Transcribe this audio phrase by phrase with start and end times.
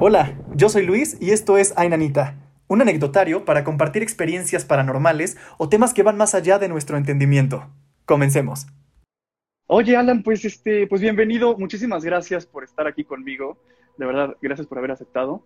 [0.00, 2.36] Hola, yo soy Luis y esto es Ainanita,
[2.68, 7.66] un anecdotario para compartir experiencias paranormales o temas que van más allá de nuestro entendimiento.
[8.04, 8.68] Comencemos.
[9.66, 11.58] Oye, Alan, pues este, pues bienvenido.
[11.58, 13.58] Muchísimas gracias por estar aquí conmigo.
[13.96, 15.42] De verdad, gracias por haber aceptado.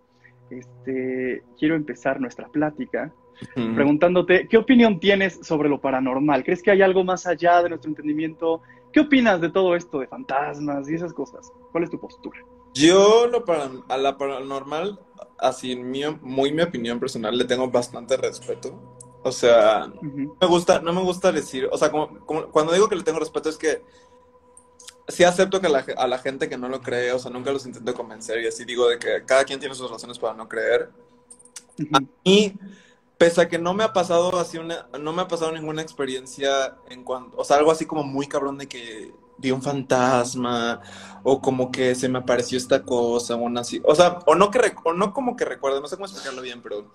[0.51, 3.11] Este, quiero empezar nuestra plática
[3.55, 6.43] preguntándote, ¿qué opinión tienes sobre lo paranormal?
[6.43, 8.61] ¿Crees que hay algo más allá de nuestro entendimiento?
[8.91, 11.51] ¿Qué opinas de todo esto, de fantasmas y esas cosas?
[11.71, 12.37] ¿Cuál es tu postura?
[12.73, 14.99] Yo lo para, a la paranormal,
[15.37, 18.73] así en mi, muy mi opinión personal, le tengo bastante respeto.
[19.23, 23.03] O sea, me gusta, no me gusta decir, o sea, como, cuando digo que le
[23.03, 23.81] tengo respeto es que
[25.07, 27.93] sí acepto que a la gente que no lo cree, o sea, nunca los intento
[27.93, 30.89] convencer y así digo de que cada quien tiene sus razones para no creer.
[32.23, 32.53] Y
[33.17, 36.77] pese a que no me ha pasado así una, no me ha pasado ninguna experiencia
[36.89, 40.81] en cuanto, o sea, algo así como muy cabrón de que vi un fantasma
[41.23, 44.59] o como que se me apareció esta cosa o así, o sea, o no que
[44.83, 46.91] o no como que recuerdo, no sé cómo explicarlo bien, pero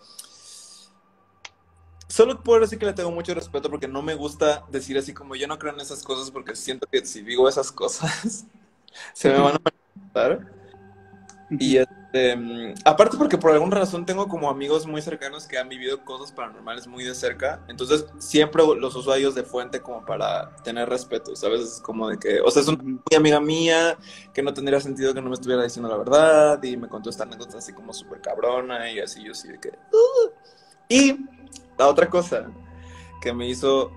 [2.09, 5.37] solo puedo decir que le tengo mucho respeto porque no me gusta decir así como
[5.37, 8.47] yo no creo en esas cosas porque siento que si digo esas cosas
[9.13, 10.53] se me van a molestar.
[11.51, 11.79] Y
[12.11, 16.33] este, aparte porque por alguna razón tengo como amigos muy cercanos que han vivido cosas
[16.33, 21.61] paranormales muy de cerca, entonces siempre los usuarios de fuente como para tener respeto, ¿sabes?
[21.61, 23.99] Es como de que, o sea, es una muy amiga mía
[24.33, 27.25] que no tendría sentido que no me estuviera diciendo la verdad y me contó esta
[27.25, 29.73] anécdota así como súper cabrona y así yo así de que...
[30.89, 31.27] Y
[31.77, 32.51] la otra cosa
[33.21, 33.93] que me hizo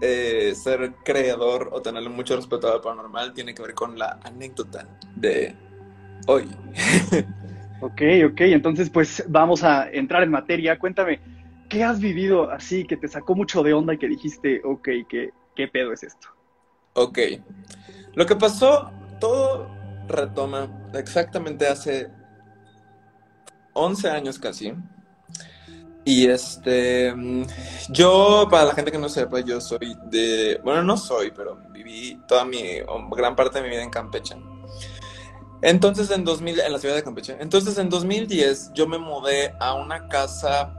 [0.00, 4.18] eh, ser creador o tenerle mucho respeto a lo paranormal tiene que ver con la
[4.24, 5.54] anécdota de
[6.26, 6.50] hoy.
[7.84, 10.78] ok, ok, entonces pues vamos a entrar en materia.
[10.78, 11.20] Cuéntame,
[11.68, 15.30] ¿qué has vivido así que te sacó mucho de onda y que dijiste, ok, ¿qué,
[15.54, 16.28] qué pedo es esto?
[16.94, 17.18] Ok,
[18.14, 18.90] lo que pasó,
[19.20, 19.68] todo
[20.08, 22.10] retoma exactamente hace
[23.74, 24.72] 11 años casi.
[26.06, 27.14] Y este,
[27.88, 32.20] yo, para la gente que no sepa, yo soy de, bueno, no soy, pero viví
[32.28, 32.62] toda mi,
[33.16, 34.36] gran parte de mi vida en Campeche.
[35.64, 37.38] Entonces en 2000, en la ciudad de Campeche.
[37.40, 40.74] Entonces en 2010 yo me mudé a una casa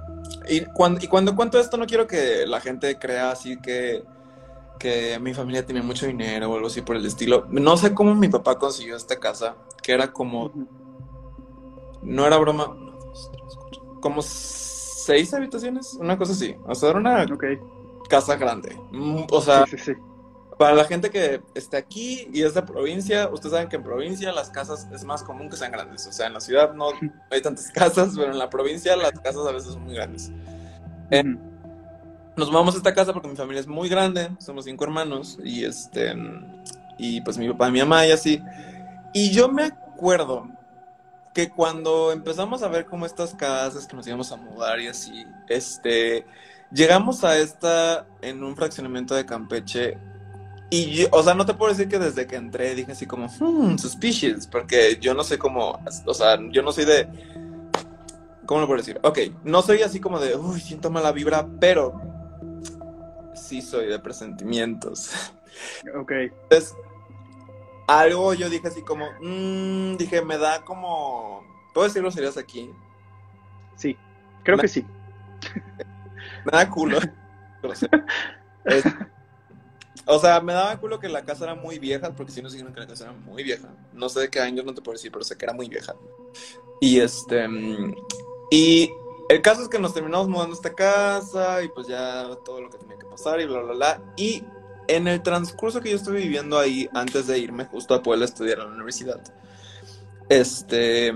[0.48, 4.04] y cuando, y cuando cuento esto no quiero que la gente crea así que,
[4.78, 7.48] que mi familia tiene mucho dinero o algo así por el estilo.
[7.50, 10.52] No sé cómo mi papá consiguió esta casa, que era como...
[12.04, 12.78] No era broma.
[14.02, 16.56] Como seis habitaciones, una cosa así.
[16.68, 17.26] O sea, era una
[18.08, 18.78] casa grande.
[18.92, 20.15] Mm, o sea, sí, sí, sí.
[20.58, 24.32] Para la gente que esté aquí y es de provincia, ustedes saben que en provincia
[24.32, 26.08] las casas es más común que sean grandes.
[26.08, 26.88] O sea, en la ciudad no
[27.30, 30.32] hay tantas casas, pero en la provincia las casas a veces son muy grandes.
[31.12, 31.24] Eh,
[32.38, 35.64] nos vamos a esta casa porque mi familia es muy grande, somos cinco hermanos y
[35.64, 36.14] este
[36.98, 38.42] y pues mi papá y mi mamá y así.
[39.14, 40.50] Y yo me acuerdo
[41.34, 45.26] que cuando empezamos a ver como estas casas que nos íbamos a mudar y así,
[45.48, 46.26] este
[46.72, 49.98] llegamos a esta en un fraccionamiento de Campeche
[50.70, 53.78] y, o sea, no te puedo decir que desde que entré dije así como, hmm,
[53.78, 57.08] suspicious, porque yo no sé cómo, o sea, yo no soy de,
[58.46, 59.00] ¿cómo lo puedo decir?
[59.04, 62.02] Ok, no soy así como de, uy, siento mala vibra, pero
[63.36, 65.12] sí soy de presentimientos.
[65.98, 66.12] Ok.
[66.12, 66.76] Entonces,
[67.88, 71.44] algo yo dije así como, mmm, dije, me da como,
[71.74, 72.72] ¿puedo decirlo serías aquí?
[73.76, 73.96] Sí,
[74.44, 74.86] creo que sí.
[76.46, 77.00] Me da culo.
[80.08, 82.74] O sea, me daba culo que la casa era muy vieja, porque si no dijeron
[82.74, 83.68] que la casa era muy vieja.
[83.94, 85.96] No sé de qué años, no te puedo decir, pero sé que era muy vieja.
[86.80, 87.48] Y este.
[88.52, 88.92] Y
[89.30, 92.78] el caso es que nos terminamos mudando esta casa y pues ya todo lo que
[92.78, 94.02] tenía que pasar y bla, bla, bla.
[94.16, 94.44] Y
[94.88, 98.28] en el transcurso que yo estuve viviendo ahí antes de irme justo a Puebla a
[98.28, 99.20] estudiar a la universidad,
[100.30, 101.12] este,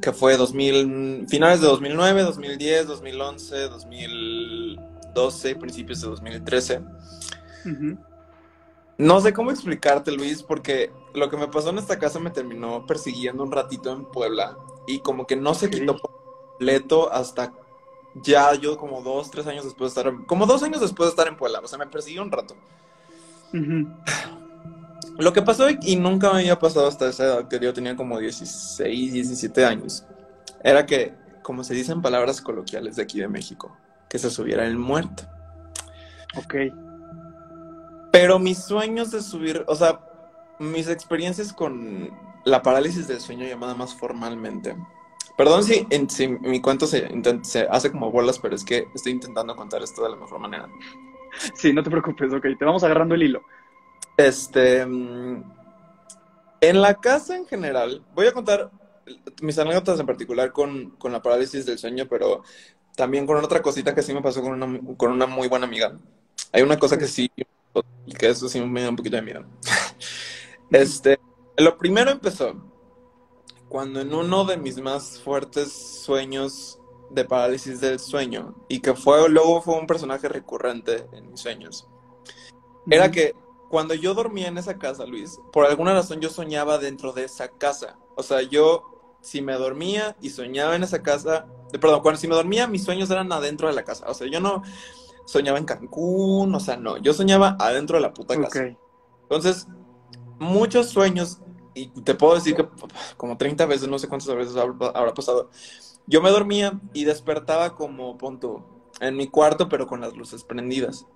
[0.00, 6.80] que fue 2000, finales de 2009, 2010, 2011, 2012, principios de 2013.
[8.98, 12.84] No sé cómo explicarte, Luis, porque lo que me pasó en esta casa me terminó
[12.84, 14.58] persiguiendo un ratito en Puebla
[14.88, 17.52] y como que no se quitó completo hasta
[18.14, 21.28] ya yo como dos, tres años después de estar, como dos años después de estar
[21.28, 22.56] en Puebla, o sea, me persiguió un rato.
[25.16, 28.18] Lo que pasó y nunca me había pasado hasta esa edad, que yo tenía como
[28.18, 30.04] 16, 17 años,
[30.64, 31.14] era que,
[31.44, 33.76] como se dicen palabras coloquiales de aquí de México,
[34.08, 35.22] que se subiera el muerto.
[36.36, 36.54] Ok.
[38.20, 40.00] Pero mis sueños de subir, o sea,
[40.58, 42.10] mis experiencias con
[42.44, 44.76] la parálisis del sueño llamada más formalmente.
[45.36, 46.08] Perdón si, en,
[46.40, 47.08] mi cuento se,
[47.42, 50.68] se, hace como bolas, pero es que estoy intentando contar esto de la mejor manera.
[51.54, 53.42] Sí, no te preocupes, ok, te vamos agarrando el hilo.
[54.16, 55.44] Este, mm,
[56.60, 58.72] en la casa en general, voy a contar
[59.42, 62.42] mis anécdotas en particular con, con la parálisis del sueño, pero
[62.96, 65.96] también con otra cosita que sí me pasó con una, con una muy buena amiga.
[66.50, 67.30] Hay una cosa que sí,
[68.18, 69.44] que eso sí me da un poquito de miedo.
[70.70, 71.18] Este,
[71.56, 72.54] lo primero empezó
[73.70, 76.78] cuando en uno de mis más fuertes sueños
[77.10, 81.88] de parálisis del sueño, y que fue, luego fue un personaje recurrente en mis sueños,
[82.90, 83.34] era que
[83.68, 87.48] cuando yo dormía en esa casa, Luis, por alguna razón yo soñaba dentro de esa
[87.48, 87.98] casa.
[88.16, 92.34] O sea, yo si me dormía y soñaba en esa casa, perdón, cuando si me
[92.34, 94.06] dormía, mis sueños eran adentro de la casa.
[94.08, 94.62] O sea, yo no
[95.28, 98.74] soñaba en Cancún, o sea, no, yo soñaba adentro de la puta casa.
[99.24, 99.68] Entonces,
[100.38, 101.42] muchos sueños,
[101.74, 102.66] y te puedo decir que
[103.18, 105.50] como 30 veces, no sé cuántas veces habrá pasado,
[106.06, 111.06] yo me dormía y despertaba como, punto, en mi cuarto, pero con las luces prendidas.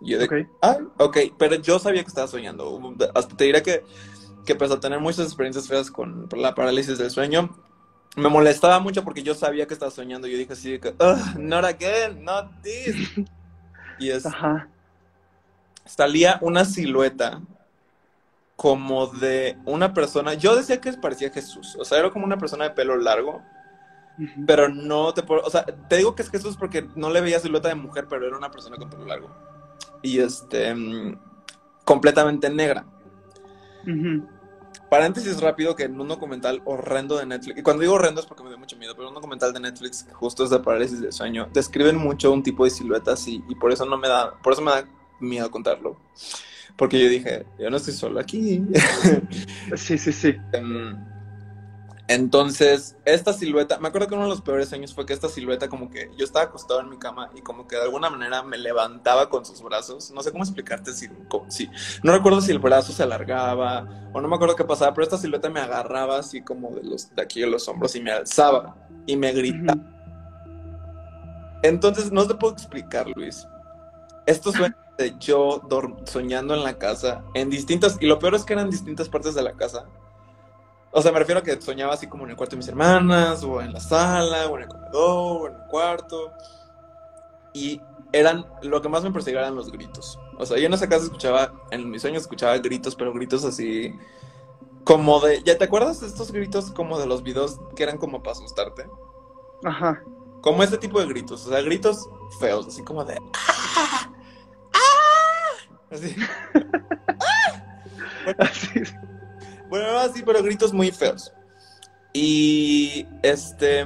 [0.00, 2.80] Y yo de, ah, ok, pero yo sabía que estaba soñando.
[3.16, 3.82] Hasta te diré que,
[4.44, 7.50] que pese a tener muchas experiencias feas con la parálisis del sueño,
[8.14, 10.28] me molestaba mucho porque yo sabía que estaba soñando.
[10.28, 10.94] Yo dije así, que,
[11.36, 12.94] not again, not this.
[13.98, 14.26] y es,
[15.84, 17.40] salía una silueta
[18.56, 20.34] como de una persona.
[20.34, 21.76] Yo decía que parecía Jesús.
[21.78, 23.42] O sea, era como una persona de pelo largo.
[24.46, 25.42] Pero no te puedo.
[25.42, 28.26] O sea, te digo que es Jesús porque no le veía silueta de mujer, pero
[28.26, 29.30] era una persona con pelo largo.
[30.00, 30.74] Y este.
[30.74, 31.18] Mm,
[31.84, 32.86] completamente negra.
[34.90, 38.44] Paréntesis rápido que en un documental horrendo de Netflix, y cuando digo horrendo es porque
[38.44, 41.12] me dio mucho miedo, pero un documental de Netflix que justo es de parálisis del
[41.12, 44.52] sueño, describen mucho un tipo de siluetas y, y, por eso no me da, por
[44.52, 44.84] eso me da
[45.18, 45.96] miedo contarlo.
[46.76, 48.62] Porque yo dije, yo no estoy solo aquí.
[49.76, 50.36] sí, sí, sí.
[50.52, 50.96] Em,
[52.08, 55.68] entonces, esta silueta, me acuerdo que uno de los peores sueños fue que esta silueta
[55.68, 58.58] como que yo estaba acostado en mi cama y como que de alguna manera me
[58.58, 60.12] levantaba con sus brazos.
[60.12, 61.08] No sé cómo explicarte si,
[61.48, 61.68] si
[62.04, 65.18] no recuerdo si el brazo se alargaba o no me acuerdo qué pasaba, pero esta
[65.18, 68.76] silueta me agarraba así como de los de aquí de los hombros y me alzaba
[69.04, 69.82] y me gritaba.
[71.64, 73.48] Entonces, no te puedo explicar, Luis.
[74.26, 75.60] Estos sueños de yo
[76.04, 79.42] soñando en la casa, en distintas, y lo peor es que eran distintas partes de
[79.42, 79.86] la casa
[80.96, 83.44] o sea, me refiero a que soñaba así como en el cuarto de mis hermanas,
[83.44, 86.32] o en la sala, o en el comedor, o en el cuarto.
[87.52, 87.82] Y
[88.12, 90.18] eran, lo que más me perseguía eran los gritos.
[90.38, 93.94] O sea, yo en esa casa escuchaba, en mis sueños escuchaba gritos, pero gritos así,
[94.84, 98.22] como de, ¿ya te acuerdas de estos gritos como de los videos que eran como
[98.22, 98.88] para asustarte?
[99.64, 100.02] Ajá.
[100.40, 102.08] Como ese tipo de gritos, o sea, gritos
[102.40, 104.10] feos, así como de, ¡ah!
[104.72, 105.90] ¡ah!
[105.90, 106.16] Así.
[107.20, 108.34] ¡ah!
[108.38, 108.80] así.
[109.68, 111.32] Bueno, así, pero gritos muy feos.
[112.12, 113.84] Y este.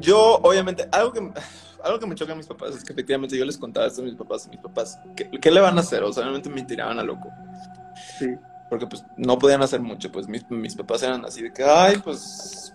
[0.00, 1.32] Yo, obviamente, algo que,
[1.82, 4.04] algo que me choca a mis papás es que efectivamente yo les contaba esto a
[4.04, 6.02] mis papás y mis papás, ¿qué, le van a hacer?
[6.02, 7.30] O sea, realmente me tiraban a loco.
[8.18, 8.34] Sí.
[8.68, 11.96] Porque pues no podían hacer mucho, pues mis, mis papás eran así de que, ay,
[12.04, 12.74] pues,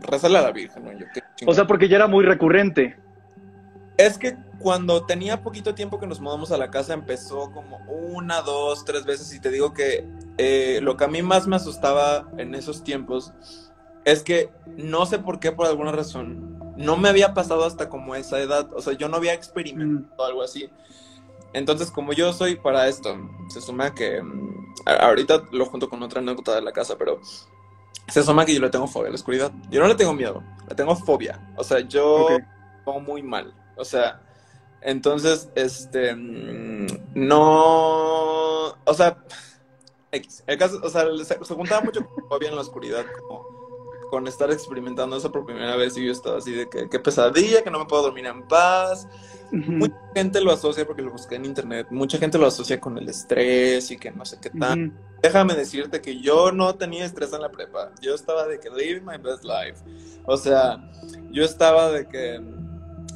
[0.00, 0.92] rezale a la Virgen, ¿no?
[0.92, 1.06] Yo,
[1.46, 2.98] o sea, porque ya era muy recurrente.
[3.96, 8.40] Es que cuando tenía poquito tiempo que nos mudamos a la casa, empezó como una,
[8.42, 9.32] dos, tres veces.
[9.34, 13.32] Y te digo que eh, lo que a mí más me asustaba en esos tiempos
[14.04, 18.14] es que no sé por qué, por alguna razón, no me había pasado hasta como
[18.14, 18.72] esa edad.
[18.74, 20.70] O sea, yo no había experimentado algo así.
[21.52, 23.16] Entonces, como yo soy para esto,
[23.48, 27.20] se suma que mm, ahorita lo junto con otra anécdota de la casa, pero
[28.08, 29.52] se suma que yo le tengo fobia a la oscuridad.
[29.70, 31.40] Yo no le tengo miedo, le tengo fobia.
[31.56, 32.28] O sea, yo
[32.84, 33.52] pongo muy mal.
[33.76, 34.20] O sea,
[34.84, 36.14] entonces, este,
[37.14, 37.40] no,
[38.68, 39.16] o sea,
[40.12, 40.44] X.
[40.46, 43.62] El caso, o sea, se, juntaba mucho con en la oscuridad, como
[44.10, 47.62] con estar experimentando eso por primera vez y yo estaba así de que qué pesadilla,
[47.62, 49.08] que no me puedo dormir en paz.
[49.50, 53.08] Mucha gente lo asocia porque lo busqué en internet, mucha gente lo asocia con el
[53.08, 54.92] estrés y que no sé qué tal.
[55.22, 59.04] Déjame decirte que yo no tenía estrés en la prepa, yo estaba de que living
[59.04, 59.82] my best life.
[60.24, 60.90] O sea,
[61.30, 62.38] yo estaba de que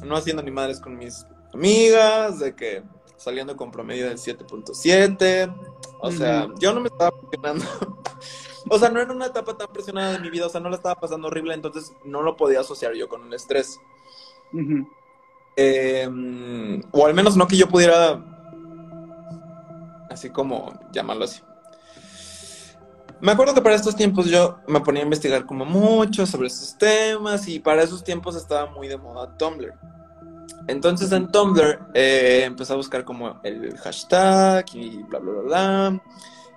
[0.03, 1.25] no haciendo ni madres con mis
[1.57, 2.83] amigas, de que
[3.17, 5.53] saliendo con promedio del 7.7.
[5.99, 7.65] O sea, yo no me estaba presionando.
[8.69, 10.75] o sea, no era una etapa tan presionada de mi vida, o sea, no la
[10.75, 13.79] estaba pasando horrible, entonces no lo podía asociar yo con el estrés.
[15.55, 18.23] Em, o al menos no que yo pudiera,
[20.09, 21.41] así como llamarlo así.
[23.19, 26.77] Me acuerdo que para estos tiempos yo me ponía a investigar como mucho sobre estos
[26.77, 29.73] temas y para esos tiempos estaba muy de moda Tumblr.
[30.67, 36.03] Entonces en Tumblr eh, empecé a buscar como el hashtag y bla, bla, bla, bla.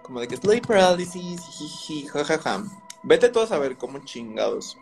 [0.03, 2.65] Como de que sleep paralysis, jiji, jajaja.
[3.05, 4.77] Vete tú a saber cómo chingados.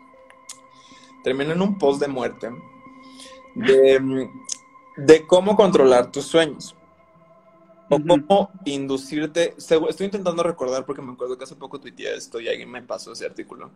[1.23, 2.49] Terminé en un post de muerte
[3.53, 4.29] de,
[4.97, 6.75] de cómo controlar tus sueños.
[7.89, 9.55] O cómo inducirte.
[9.57, 13.13] Estoy intentando recordar porque me acuerdo que hace poco tuiteé esto y alguien me pasó
[13.13, 13.71] ese artículo.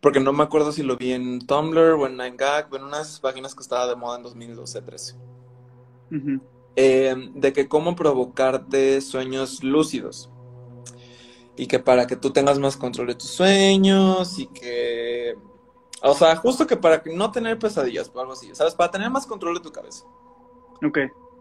[0.00, 3.00] Porque no me acuerdo si lo vi en Tumblr o en 9gag, o en una
[3.00, 5.16] esas páginas que estaba de moda en 2012-13.
[6.76, 10.30] Eh, de que cómo provocarte sueños lúcidos.
[11.56, 15.36] Y que para que tú tengas más control de tus sueños y que...
[16.00, 18.76] O sea, justo que para no tener pesadillas o algo así, ¿sabes?
[18.76, 20.04] Para tener más control de tu cabeza.
[20.86, 20.98] Ok.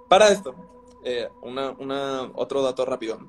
[0.10, 0.56] Para esto,
[1.04, 3.20] eh, una, otro dato rápido.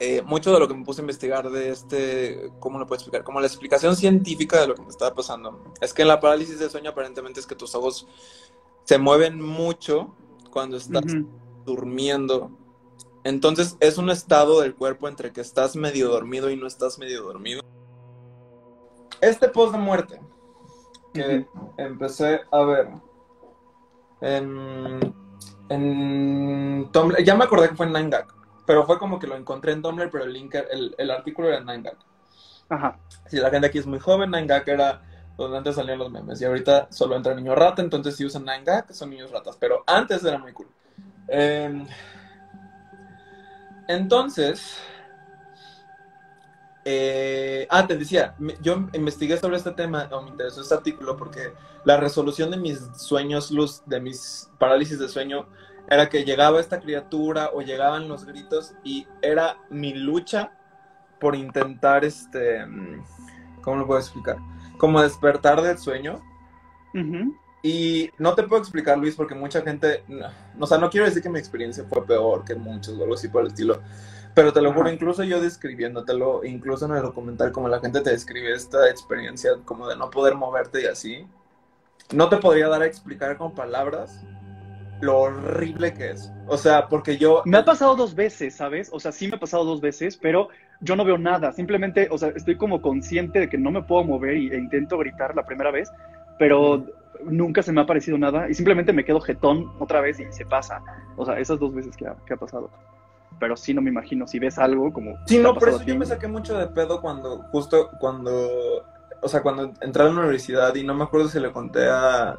[0.00, 3.24] Eh, mucho de lo que me puse a investigar de este, ¿cómo lo puedo explicar?
[3.24, 6.60] Como la explicación científica de lo que me estaba pasando, es que en la parálisis
[6.60, 8.06] del sueño aparentemente es que tus ojos
[8.84, 10.14] se mueven mucho
[10.52, 11.04] cuando estás
[11.66, 12.52] durmiendo.
[13.24, 17.24] Entonces es un estado del cuerpo entre que estás medio dormido y no estás medio
[17.24, 17.62] dormido.
[19.20, 20.20] Este post de muerte
[21.12, 21.44] que
[21.76, 22.88] empecé a ver
[24.20, 25.14] en,
[25.68, 28.26] en Tumblr, ya me acordé que fue en 9gag,
[28.68, 31.56] pero fue como que lo encontré en Tumblr, pero el link, el, el artículo era
[31.56, 31.96] en 9gag.
[32.68, 32.98] Ajá.
[33.26, 35.00] Si la gente aquí es muy joven, 9gag era
[35.38, 36.38] donde antes salían los memes.
[36.42, 39.56] Y ahorita solo entra niño rata, entonces si usan 9gag son niños ratas.
[39.58, 40.68] Pero antes era muy cool.
[41.28, 41.86] Em,
[43.88, 44.76] entonces,
[46.84, 51.54] eh, ah, te decía, yo investigué sobre este tema, o me interesó este artículo, porque
[51.86, 55.48] la resolución de mis sueños, luz, de mis parálisis de sueño,
[55.90, 60.52] era que llegaba esta criatura o llegaban los gritos y era mi lucha
[61.18, 62.64] por intentar, este,
[63.62, 64.38] ¿cómo lo puedo explicar?
[64.78, 66.22] como despertar del sueño.
[67.62, 70.04] Y no te puedo explicar, Luis, porque mucha gente,
[70.58, 73.28] o sea, no quiero decir que mi experiencia fue peor que muchos o algo así
[73.28, 73.82] por el estilo,
[74.34, 78.10] pero te lo juro, incluso yo describiéndotelo, incluso en el documental, como la gente te
[78.10, 81.26] describe esta experiencia como de no poder moverte y así,
[82.12, 84.24] no te podría dar a explicar con palabras
[85.00, 86.32] lo horrible que es.
[86.46, 87.42] O sea, porque yo...
[87.44, 88.90] Me ha pasado dos veces, ¿sabes?
[88.92, 90.48] O sea, sí me ha pasado dos veces, pero
[90.80, 91.52] yo no veo nada.
[91.52, 94.98] Simplemente, o sea, estoy como consciente de que no me puedo mover y, e intento
[94.98, 95.90] gritar la primera vez,
[96.38, 96.84] pero
[97.24, 100.46] nunca se me ha parecido nada y simplemente me quedo jetón otra vez y se
[100.46, 100.82] pasa.
[101.16, 102.70] O sea, esas dos veces que ha, que ha pasado.
[103.38, 105.16] Pero sí no me imagino si ves algo como...
[105.26, 108.84] Sí, no, por eso yo me saqué mucho de pedo cuando, justo cuando,
[109.20, 112.36] o sea, cuando entré a la universidad y no me acuerdo si le conté a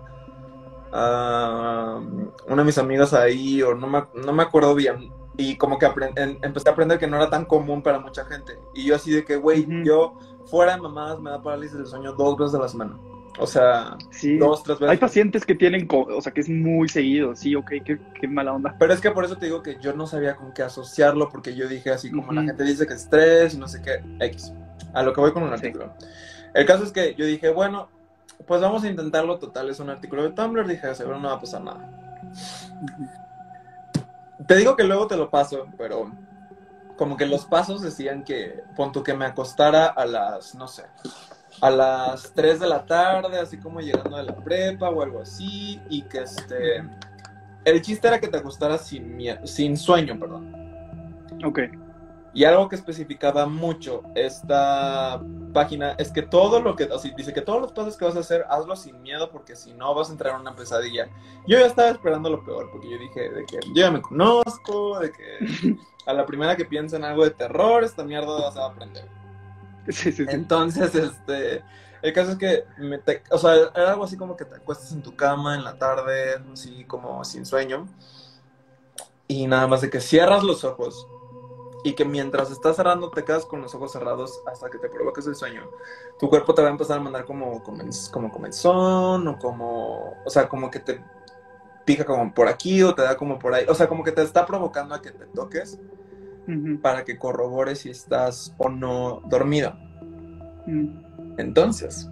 [0.91, 2.01] a
[2.48, 5.12] una de mis amigas ahí, o no me, no me acuerdo bien.
[5.38, 5.88] Y como que
[6.41, 8.60] empecé a aprender que no era tan común para mucha gente.
[8.74, 10.17] Y yo así de que, güey, yo
[10.48, 12.98] fuera de mamadas me da parálisis del sueño dos veces a la semana.
[13.38, 13.98] O sea,
[14.38, 14.91] dos, tres veces.
[14.91, 18.75] Hay pacientes que tienen, o sea, que es muy seguido, sí, ok, qué, mala onda.
[18.77, 21.55] Pero es que por eso te digo que yo no sabía con qué asociarlo, porque
[21.55, 24.51] yo dije así como la gente dice que estrés y no sé qué, X.
[24.93, 25.93] A lo que voy con un artículo.
[26.53, 27.88] El caso es que yo dije, bueno,
[28.46, 29.39] pues vamos a intentarlo.
[29.39, 30.67] Total, es un artículo de Tumblr.
[30.67, 31.89] Dije, seguro no va a pasar nada.
[34.48, 36.12] Te digo que luego te lo paso, pero
[36.96, 40.84] como que los pasos decían que, punto que me acostara a las, no sé,
[41.62, 45.81] a las 3 de la tarde, así como llegando de la prepa o algo así,
[45.89, 46.84] y que este,
[47.63, 50.53] el chiste era que te acostaras sin, sin sueño, perdón.
[51.46, 51.60] Ok.
[52.34, 55.22] Y algo que especificaba mucho esta
[55.54, 58.16] página es que todo lo que, o sea, dice que todos los pasos que vas
[58.16, 61.10] a hacer, hazlo sin miedo porque si no vas a entrar en una pesadilla.
[61.48, 65.00] Yo ya estaba esperando lo peor porque yo dije de que yo ya me conozco,
[65.00, 68.66] de que a la primera que piensa en algo de terror, esta mierda se va
[68.66, 69.08] a aprender.
[69.88, 70.26] Sí, sí, sí.
[70.28, 71.64] Entonces, este,
[72.04, 73.00] el caso es que, me
[73.32, 76.36] o sea, era algo así como que te acuestas en tu cama en la tarde,
[76.54, 77.88] así como sin sueño,
[79.28, 81.08] y nada más de que cierras los ojos
[81.84, 85.26] y que mientras estás cerrando te quedas con los ojos cerrados hasta que te provoques
[85.28, 85.70] el sueño,
[86.20, 90.50] tu cuerpo te va a empezar a mandar como, como comenzón o como, o sea,
[90.50, 91.02] como que te
[91.86, 94.22] pica como por aquí o te da como por ahí, o sea, como que te
[94.22, 95.80] está provocando a que te toques
[96.82, 99.74] para que corrobores si estás o no dormido.
[100.66, 101.38] Mm.
[101.38, 102.10] Entonces,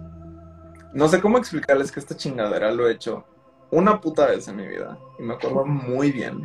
[0.92, 3.24] no sé cómo explicarles que esta chingadera lo he hecho
[3.70, 6.44] una puta vez en mi vida y me acuerdo muy bien.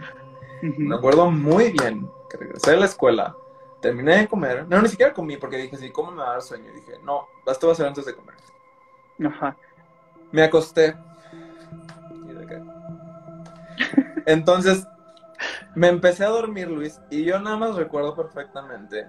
[0.64, 3.36] Me acuerdo muy bien regresé de la escuela,
[3.82, 6.42] terminé de comer, no, ni siquiera comí porque dije, sí, ¿cómo me va a dar
[6.42, 6.72] sueño?
[6.72, 8.36] Y dije, no, esto va a ser antes de comer.
[9.26, 9.56] Ajá.
[10.32, 10.96] Me acosté.
[14.26, 14.88] Entonces,
[15.76, 19.08] me empecé a dormir, Luis, y yo nada más recuerdo perfectamente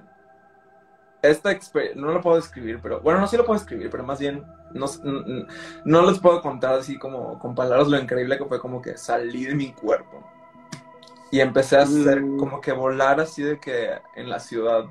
[1.23, 4.18] esta experiencia, no lo puedo describir, pero bueno, no sí lo puedo escribir, pero más
[4.18, 4.87] bien no,
[5.84, 9.46] no les puedo contar así como con palabras lo increíble que fue como que salí
[9.46, 10.33] de mi cuerpo.
[11.34, 12.36] Y empecé a hacer mm.
[12.36, 14.84] como que volar así de que en la ciudad.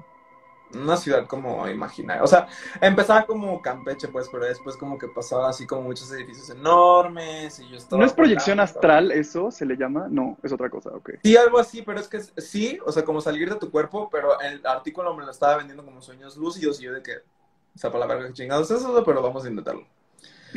[0.73, 2.21] una ciudad como imaginaria.
[2.21, 2.49] O sea,
[2.81, 7.69] empezaba como Campeche, pues, pero después como que pasaba así como muchos edificios enormes y
[7.69, 8.01] yo estaba...
[8.01, 10.07] ¿No es proyección astral eso se le llama?
[10.09, 11.11] No, es otra cosa, ok.
[11.23, 14.37] Sí, algo así, pero es que sí, o sea, como salir de tu cuerpo, pero
[14.41, 17.89] el artículo me lo estaba vendiendo como sueños lúcidos y yo de que, o sea,
[17.89, 19.87] para la verga chingados es eso, pero vamos a intentarlo.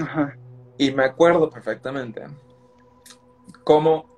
[0.02, 0.37] Ajá.
[0.78, 2.26] Y me acuerdo perfectamente
[3.62, 4.16] como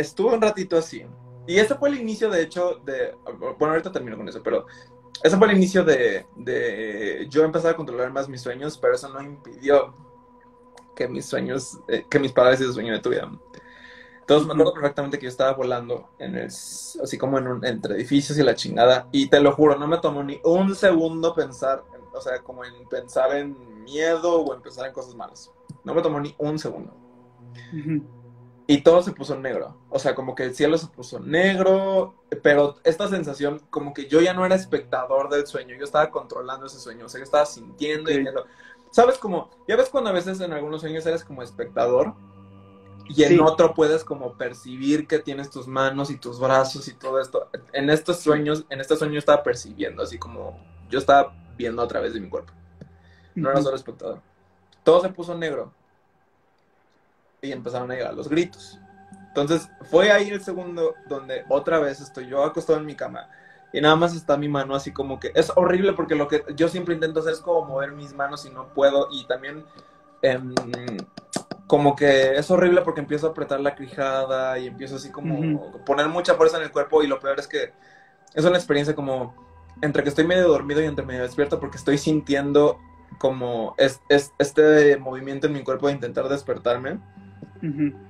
[0.00, 1.04] estuve un ratito así.
[1.46, 3.14] Y ese fue el inicio, de hecho, de...
[3.58, 4.66] Bueno, ahorita termino con eso, pero
[5.22, 9.08] ese fue el inicio de, de yo empezar a controlar más mis sueños, pero eso
[9.08, 9.94] no impidió
[10.94, 13.40] que mis sueños, eh, que mis parálisis de sueño detuvieran.
[14.20, 17.96] Entonces me acuerdo perfectamente que yo estaba volando en el, así como en un, entre
[17.96, 21.82] edificios y la chingada, y te lo juro, no me tomó ni un segundo pensar,
[22.12, 25.50] o sea, como en pensar en miedo o en pensar en cosas malas.
[25.82, 26.94] No me tomó ni un segundo.
[28.70, 29.76] Y todo se puso negro.
[29.88, 34.20] O sea, como que el cielo se puso negro, pero esta sensación, como que yo
[34.20, 37.46] ya no era espectador del sueño, yo estaba controlando ese sueño, o sea, yo estaba
[37.46, 38.46] sintiendo y viendo.
[38.92, 42.14] ¿Sabes como, ya ves cuando a veces en algunos sueños eres como espectador
[43.08, 47.20] y en otro puedes como percibir que tienes tus manos y tus brazos y todo
[47.20, 47.50] esto?
[47.72, 51.88] En estos sueños, en este sueño yo estaba percibiendo, así como yo estaba viendo a
[51.88, 52.52] través de mi cuerpo.
[53.34, 54.20] No era solo espectador.
[54.84, 55.72] Todo se puso negro
[57.42, 58.78] y empezaron a llegar los gritos.
[59.28, 63.28] Entonces fue ahí el segundo donde otra vez estoy yo acostado en mi cama
[63.72, 66.68] y nada más está mi mano así como que es horrible porque lo que yo
[66.68, 69.64] siempre intento hacer es como mover mis manos y no puedo y también
[70.22, 70.52] em,
[71.66, 76.08] como que es horrible porque empiezo a apretar la crijada y empiezo así como poner
[76.08, 77.72] mucha fuerza en el cuerpo y lo peor es que
[78.34, 79.34] es una experiencia como
[79.80, 82.78] entre que estoy medio dormido y entre medio despierto porque estoy sintiendo
[83.18, 86.98] como es, es, este movimiento en mi cuerpo de intentar despertarme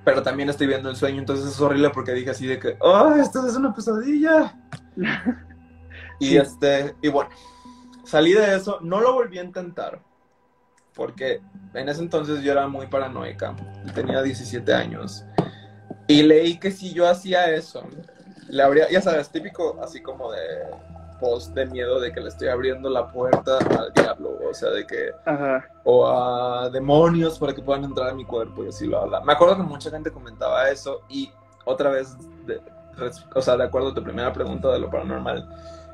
[0.03, 3.13] pero también estoy viendo el sueño, entonces es horrible porque dije así de que, ¡oh,
[3.15, 4.55] esto es una pesadilla!
[6.19, 7.29] y este, y bueno,
[8.03, 10.01] salí de eso, no lo volví a intentar,
[10.93, 11.41] porque
[11.73, 13.55] en ese entonces yo era muy paranoica,
[13.93, 15.25] tenía 17 años,
[16.07, 17.83] y leí que si yo hacía eso,
[18.49, 20.39] le habría, ya sabes, típico así como de
[21.21, 24.85] post de miedo de que le estoy abriendo la puerta al diablo, o sea, de
[24.85, 25.11] que...
[25.85, 29.21] O a demonios para que puedan entrar a mi cuerpo y así lo habla.
[29.21, 31.31] Me acuerdo que mucha gente comentaba eso y
[31.63, 32.17] otra vez,
[33.33, 35.47] o sea, de acuerdo a tu primera pregunta de lo paranormal,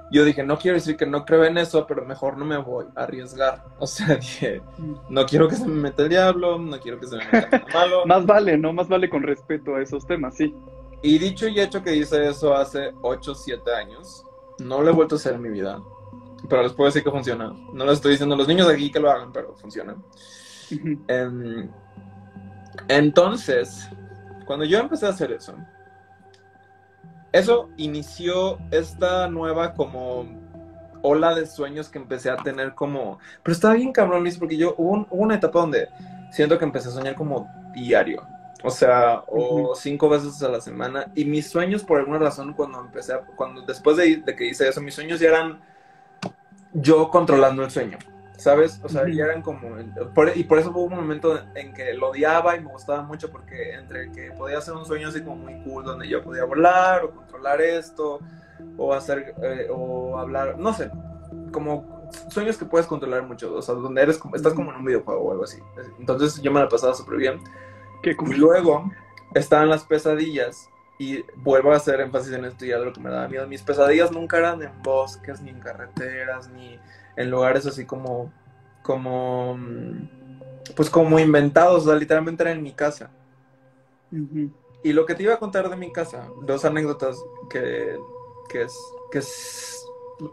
[0.10, 2.86] yo dije, no quiero decir que no creo en eso, pero mejor no me voy
[2.96, 3.64] a arriesgar.
[3.80, 4.62] O sea, dije,
[5.10, 7.66] no quiero que se me meta el diablo, no quiero que se me meta el
[7.74, 8.06] malo.
[8.06, 8.74] Más vale, ¿no?
[8.74, 10.56] Más vale con respeto a esos temas, sí.
[11.04, 14.24] Y dicho y hecho que hice eso hace 8 o 7 años,
[14.60, 15.82] no lo he vuelto a hacer en mi vida.
[16.50, 17.54] Pero les puedo decir que funciona.
[17.74, 19.96] No lo estoy diciendo a los niños de aquí que lo hagan, pero funciona.
[21.08, 21.70] Em,
[22.90, 23.90] entonces,
[24.46, 25.56] cuando yo empecé a hacer eso,
[27.32, 30.26] eso inició esta nueva como
[31.02, 33.20] ola de sueños que empecé a tener como...
[33.44, 35.90] Pero estaba bien cabrón, Luis, porque yo hubo una etapa donde
[36.32, 38.22] siento que empecé a soñar como diario.
[38.64, 41.12] O sea, o cinco veces a la semana.
[41.16, 44.96] Y mis sueños, por alguna razón, cuando empecé, cuando después de, que hice eso, mis
[44.96, 45.62] sueños ya eran
[46.74, 47.98] yo controlando el sueño.
[48.38, 48.80] ¿Sabes?
[48.84, 49.68] O sea, ya eran como...
[50.36, 53.74] y por eso hubo un momento en que lo odiaba y me gustaba mucho porque
[53.74, 57.12] entre que podía hacer un sueño así como muy cool donde yo podía volar o
[57.16, 58.20] controlar esto
[58.78, 60.92] o hacer eh, o hablar, no sé,
[61.52, 65.22] como sueños que puedes controlar mucho, o sea, donde eres estás como en un videojuego
[65.22, 65.58] o algo así.
[66.00, 67.40] Entonces yo me la pasaba súper bien.
[68.04, 68.92] Y luego
[69.34, 73.10] estaban las pesadillas y vuelvo a hacer énfasis en esto ya de lo que me
[73.10, 73.48] daba miedo.
[73.48, 76.80] Mis pesadillas nunca eran en bosques, ni en carreteras, ni
[77.16, 78.32] en lugares así como,
[78.82, 79.58] como,
[80.76, 83.12] pues como inventados, o sea, literalmente era en mi casa.
[84.84, 87.18] Y lo que te iba a contar de mi casa, dos anécdotas
[87.50, 87.98] que,
[88.50, 88.76] que es,
[89.12, 89.86] que es,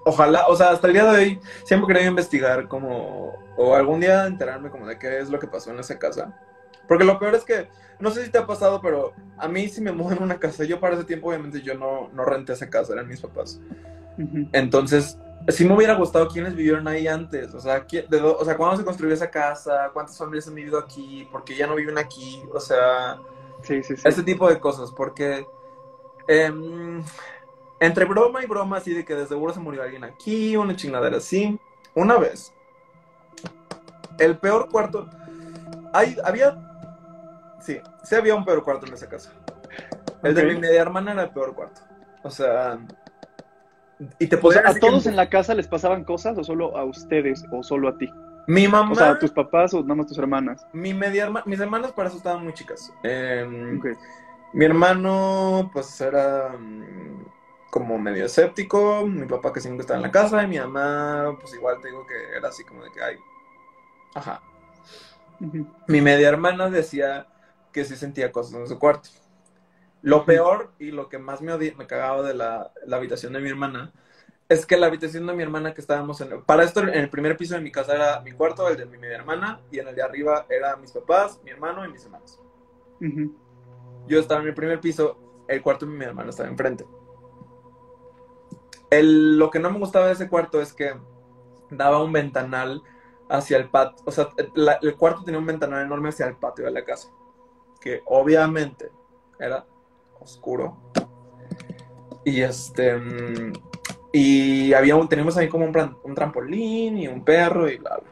[0.05, 4.27] ojalá, o sea, hasta el día de hoy siempre quería investigar como, o algún día
[4.27, 6.41] enterarme como de qué es lo que pasó en esa casa.
[6.89, 7.69] Porque lo peor es que,
[8.01, 10.81] no sé si te ha pasado, pero a mí si me mueven una casa, yo
[10.81, 13.61] para ese tiempo obviamente yo no, no renté esa casa, eran mis papás.
[14.53, 15.19] Entonces,
[15.49, 18.85] si me hubiera gustado quiénes vivieron ahí antes, o sea, de, o sea, cuándo se
[18.85, 22.61] construyó esa casa, cuántas familias han vivido aquí, por qué ya no viven aquí, o
[22.61, 23.19] sea,
[23.63, 24.03] sí, sí, sí.
[24.05, 25.47] ese tipo de cosas, porque
[26.29, 27.03] em,
[27.81, 31.19] entre broma y broma, así de que de seguro se murió alguien aquí, una chingadera
[31.19, 31.59] así,
[31.95, 32.53] una vez,
[34.19, 35.09] el peor cuarto,
[35.93, 36.74] hay, había
[37.65, 39.33] Sí, sí había un peor cuarto en esa casa.
[40.23, 41.81] El de mi media hermana era el peor cuarto.
[42.23, 42.79] O sea,
[44.19, 47.45] y te podía ¿A todos en la casa les pasaban cosas o solo a ustedes
[47.51, 48.11] o solo a ti?
[48.47, 48.93] Mi mamá.
[48.93, 50.67] O sea, a tus papás o nada más tus hermanas.
[50.73, 52.93] Mi media mis hermanas para eso estaban muy chicas.
[53.03, 53.81] Em,
[54.53, 57.25] mi hermano, pues era mm,
[57.71, 61.55] como medio escéptico, mi papá que siempre estaba en la casa y mi mamá, pues
[61.55, 63.17] igual te digo que era así como de que, ay,
[64.15, 64.43] ajá.
[65.89, 67.27] Mi media hermana decía
[67.75, 69.11] que sí sentía cosas en su cuarto.
[70.01, 73.93] Lo peor y lo que más me, me cagaba de la, habitación de mi hermana
[74.49, 76.43] es que la habitación de mi hermana que estábamos en...
[76.45, 78.97] Para esto, en el primer piso de mi casa era mi cuarto, el de mi
[78.97, 82.41] media hermana, y en el de arriba eran mis papás, mi hermano y mis hermanos.
[84.07, 86.87] Yo estaba en el primer piso, el cuarto de mi hermano estaba enfrente.
[88.91, 90.95] El, lo que no me gustaba de ese cuarto es que
[91.71, 92.83] daba un ventanal
[93.29, 94.29] hacia el patio, o sea,
[94.83, 97.11] el cuarto tenía un ventanal enorme hacia el patio de la casa,
[97.85, 98.91] que obviamente
[99.39, 99.67] era
[100.19, 100.75] oscuro.
[102.25, 102.99] Y este,
[104.11, 108.11] y había un, teníamos ahí como un, un trampolín y un perro y bla, bla.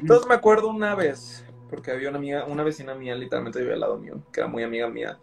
[0.00, 3.80] Entonces me acuerdo una vez, porque había una amiga, una vecina mía literalmente vivía al
[3.80, 5.18] lado mío, que era muy amiga mía,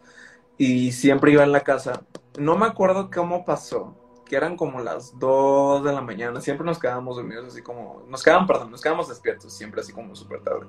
[0.55, 2.03] y siempre iba en la casa.
[2.37, 6.77] No me acuerdo cómo pasó, que eran como las 2 de la mañana, siempre nos
[6.77, 10.67] quedábamos dormidos así como, nos quedaban, perdón, nos quedábamos despiertos, siempre así como súper tarde.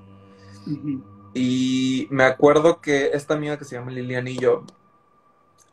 [1.34, 4.64] Y me acuerdo que esta amiga que se llama Lilian y yo,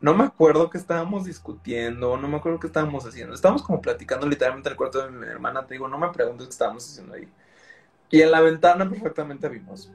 [0.00, 4.26] no me acuerdo que estábamos discutiendo, no me acuerdo qué estábamos haciendo, estábamos como platicando
[4.26, 7.14] literalmente en el cuarto de mi hermana, te digo, no me preguntes qué estábamos haciendo
[7.14, 7.28] ahí.
[8.10, 9.90] Y en la ventana perfectamente vimos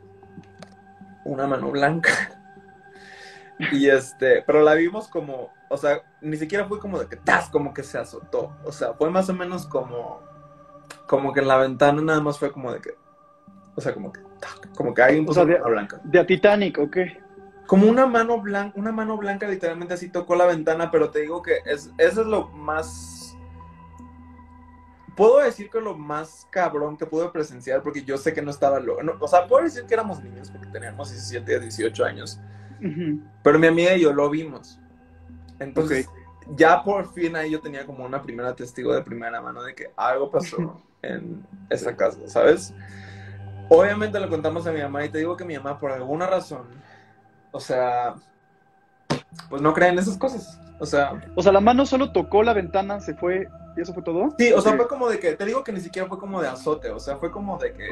[1.25, 2.11] una mano blanca.
[3.71, 7.49] Y este, pero la vimos como, o sea, ni siquiera fue como de que tas,
[7.49, 8.51] como que se azotó.
[8.65, 10.21] O sea, fue más o menos como,
[11.07, 12.95] como que en la ventana nada más fue como de que,
[13.75, 14.21] o sea, como que,
[14.75, 15.99] como que hay un o de, blanca.
[16.03, 17.17] ¿De a Titanic o qué?
[17.65, 21.41] Como una mano blanca, una mano blanca literalmente así tocó la ventana, pero te digo
[21.41, 23.23] que es, eso es lo más
[25.15, 28.79] puedo decir que lo más cabrón que pude presenciar, porque yo sé que no estaba
[28.79, 32.39] lo, o sea, puedo decir que éramos niños porque teníamos 17, 18 años,
[33.43, 34.79] pero mi amiga y yo lo vimos.
[35.59, 36.09] Entonces,
[36.55, 39.91] ya por fin ahí yo tenía como una primera testigo de primera mano de que
[39.95, 42.73] algo pasó en esa casa, ¿sabes?
[43.69, 46.63] Obviamente lo contamos a mi mamá y te digo que mi mamá por alguna razón,
[47.51, 48.15] o sea,
[49.49, 50.59] pues no cree en esas cosas.
[50.79, 54.03] O sea, o sea, la mano solo tocó la ventana, se fue ¿Y eso fue
[54.03, 54.29] todo?
[54.37, 56.47] Sí, o sea, fue como de que, te digo que ni siquiera fue como de
[56.47, 57.89] azote, o sea, fue como de que,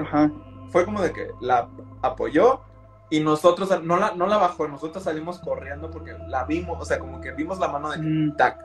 [0.70, 1.68] fue como de que la
[2.02, 2.62] apoyó
[3.10, 7.00] y nosotros, no la, no la bajó, nosotros salimos corriendo porque la vimos, o sea,
[7.00, 8.36] como que vimos la mano de que, mm.
[8.38, 8.60] tac,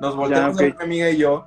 [0.00, 1.46] nos volteamos a mi amiga y yo,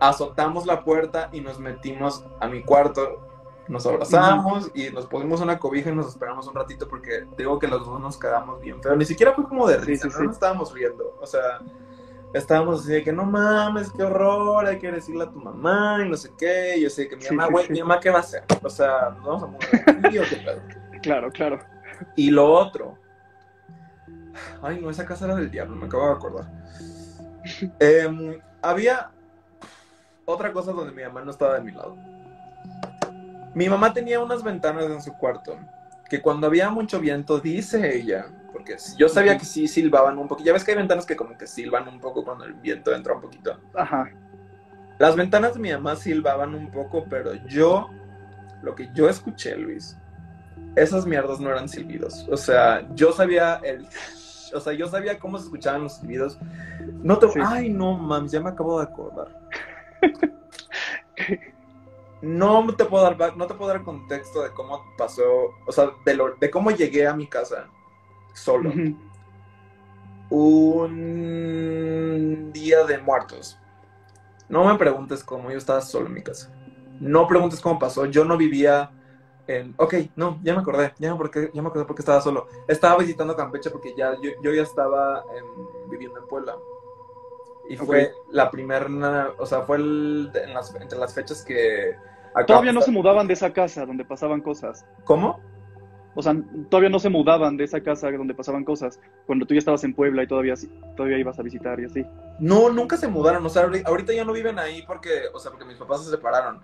[0.00, 3.25] azotamos la puerta y nos metimos a mi cuarto,
[3.68, 7.66] nos abrazamos y nos pusimos una cobija y nos esperamos un ratito porque digo que
[7.66, 11.16] los dos nos quedamos bien, pero ni siquiera fue como de risa, no estábamos riendo,
[11.20, 11.60] o sea
[12.36, 16.08] estábamos así de que no mames, qué horror, hay que decirle a tu mamá y
[16.08, 16.76] no sé qué.
[16.76, 18.44] Y yo sé que mi mamá, güey, mi mamá, ¿qué va a hacer?
[18.62, 20.60] O sea, nos vamos a morir qué pedo.
[21.02, 21.60] Claro, claro.
[22.16, 22.98] Y lo otro.
[24.60, 26.50] Ay, no, esa casa era del diablo, me acabo de acordar.
[27.78, 29.10] Em, había
[30.24, 31.96] otra cosa donde mi mamá no estaba de mi lado.
[33.56, 35.58] Mi mamá tenía unas ventanas en su cuarto
[36.10, 40.44] que cuando había mucho viento, dice ella, porque yo sabía que sí silbaban un poco.
[40.44, 43.14] Ya ves que hay ventanas que como que silban un poco cuando el viento entra
[43.14, 43.58] un poquito.
[43.72, 44.10] Ajá.
[44.98, 47.88] Las ventanas de mi mamá silbaban un poco, pero yo,
[48.60, 49.96] lo que yo escuché, Luis,
[50.74, 52.28] esas mierdas no eran silbidos.
[52.30, 53.88] O sea, yo sabía el...
[54.54, 56.38] O sea, yo sabía cómo se escuchaban los silbidos.
[57.02, 57.26] No te...
[57.42, 59.26] Ay, no, mames, ya me acabo de acordar.
[62.22, 65.24] no te puedo dar no te puedo dar contexto de cómo pasó,
[65.66, 67.68] o sea, de, de cómo llegué a mi casa
[68.32, 68.72] solo.
[70.28, 73.58] Un día de muertos.
[74.48, 76.52] No me preguntes cómo, yo estaba solo en mi casa.
[77.00, 78.90] No preguntes cómo pasó, yo no vivía
[79.46, 79.74] en...
[79.76, 82.48] Ok, no, ya me acordé, ya me, porque, ya me acordé porque estaba solo.
[82.66, 85.24] Estaba visitando Campeche porque ya, yo, ya estaba
[85.88, 86.56] viviendo en Puebla.
[87.68, 91.96] Y fue la primera, o sea, fue entre las fechas que...
[92.46, 94.84] Todavía no se mudaban de esa casa donde pasaban cosas.
[95.04, 95.40] ¿Cómo?
[96.16, 96.34] o sea,
[96.70, 99.94] todavía no se mudaban de esa casa donde pasaban cosas, cuando tú ya estabas en
[99.94, 100.54] Puebla y todavía,
[100.96, 102.06] todavía ibas a visitar y así.
[102.40, 105.66] No, nunca se mudaron, o sea, ahorita ya no viven ahí porque, o sea, porque
[105.66, 106.62] mis papás se separaron.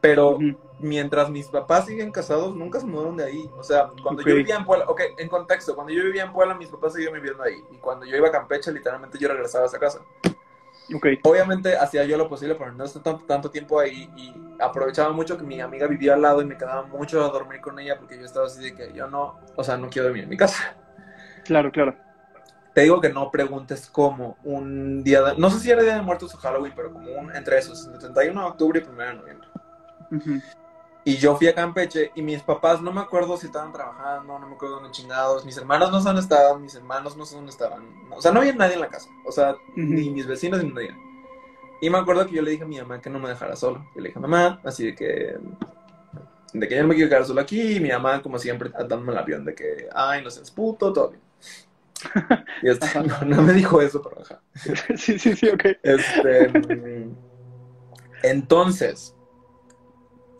[0.00, 0.38] Pero
[0.80, 3.50] mientras mis papás siguen casados, nunca se mudaron de ahí.
[3.58, 6.54] O sea, cuando yo vivía en Puebla, ok, en contexto, cuando yo vivía en Puebla,
[6.54, 7.56] mis papás seguían viviendo ahí.
[7.72, 10.00] Y cuando yo iba a Campeche, literalmente yo regresaba a esa casa.
[11.22, 15.44] Obviamente hacía yo lo posible para no estar tanto, tiempo ahí y aprovechaba mucho que
[15.44, 18.24] mi amiga vivía al lado y me quedaba mucho a dormir con ella porque yo
[18.24, 20.76] estaba así de que yo no, o sea, no quiero dormir en mi casa.
[21.44, 21.94] Claro, claro.
[22.74, 26.02] Te digo que no preguntes cómo un día, de, no sé si era Día de
[26.02, 29.14] Muertos o Halloween, pero como un, entre esos, el 31 de octubre y 1 de
[29.14, 29.48] noviembre.
[31.06, 34.48] Y yo fui a Campeche y mis papás, no me acuerdo si estaban trabajando, no
[34.48, 35.44] me acuerdo dónde chingados.
[35.44, 37.84] Mis hermanos no sé dónde estaban, mis hermanos no sé dónde estaban.
[38.10, 39.10] O sea, no había nadie en la casa.
[39.26, 40.96] O sea, ni mis vecinos ni nadie.
[41.82, 43.86] Y me acuerdo que yo le dije a mi mamá que no me dejara solo.
[43.94, 45.36] Yo le dije, mamá, así de que.
[46.54, 47.76] De que yo no me quiero quedar solo aquí.
[47.76, 51.10] Y mi mamá, como siempre, dándome el avión de que, ay, no seas puto, todo
[51.10, 51.22] bien.
[52.62, 52.86] Y este,
[53.26, 54.40] no, me dijo eso, pero ajá.
[54.96, 55.64] Sí, sí, sí, ok.
[55.82, 57.10] Este,
[58.22, 59.14] entonces,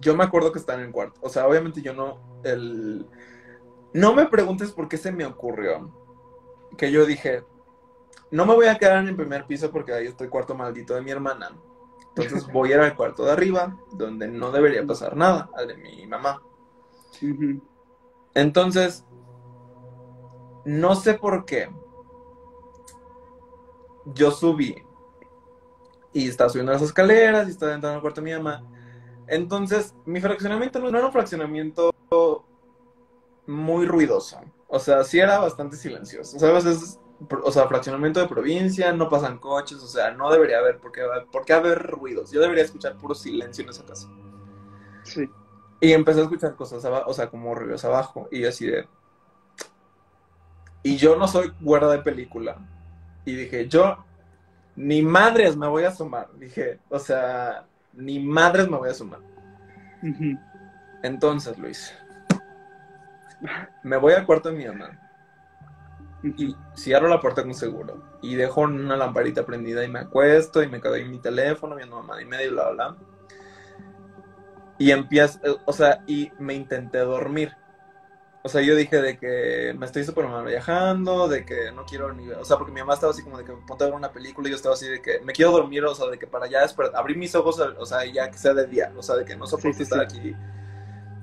[0.05, 1.19] yo me acuerdo que estaba en el cuarto.
[1.23, 2.41] O sea, obviamente yo no.
[2.45, 3.07] El...
[3.95, 5.91] No me preguntes por qué se me ocurrió.
[6.77, 7.45] Que yo dije,
[8.31, 10.95] no me voy a quedar en el primer piso porque ahí está el cuarto maldito
[10.95, 11.57] de mi hermana.
[12.15, 15.77] Entonces voy a ir al cuarto de arriba, donde no debería pasar nada, al de
[15.77, 16.43] mi mamá.
[18.35, 19.07] Entonces,
[20.65, 21.71] no sé por qué.
[24.07, 24.85] Yo subí
[26.13, 28.63] y estaba subiendo las escaleras y estaba entrando al cuarto de mi mamá.
[29.27, 31.95] Entonces, mi fraccionamiento no era un fraccionamiento
[33.47, 34.41] muy ruidoso.
[34.69, 36.39] O sea, sí era bastante silencioso.
[36.39, 36.65] ¿Sabes?
[36.65, 37.01] Es,
[37.43, 41.03] o sea, fraccionamiento de provincia, no pasan coches, o sea, no debería haber, ¿por qué,
[41.31, 42.31] por qué haber ruidos?
[42.31, 44.09] Yo debería escuchar puro silencio en esa casa.
[45.05, 45.29] Sí.
[45.81, 48.89] Y empecé a escuchar cosas abajo, o sea, como ruidos abajo, y así de...
[50.83, 52.59] Y yo no soy guarda de película.
[53.25, 54.05] Y dije, yo,
[54.77, 56.29] ni madres me voy a sumar.
[56.35, 59.21] Dije, o sea, ni madres me voy a sumar.
[61.03, 61.95] Entonces, Luis,
[63.83, 64.99] me voy al cuarto de mi mamá
[66.23, 70.69] y cierro la puerta con seguro y dejo una lamparita prendida y me acuesto y
[70.69, 72.97] me quedo en mi teléfono viendo mamá y medio y bla, bla, bla.
[74.79, 77.53] Y empiezo, o sea, y me intenté dormir.
[78.47, 82.13] O sea, yo dije de que me estoy súper mal viajando, de que no quiero
[82.13, 82.29] ni...
[82.29, 84.47] O sea, porque mi mamá estaba así como de que ponte a ver una película
[84.47, 86.61] y yo estaba así de que me quiero dormir, o sea, de que para ya
[86.61, 89.35] después abrir mis ojos, o sea, ya que sea de día, o sea, de que
[89.35, 90.35] no soporto estar aquí,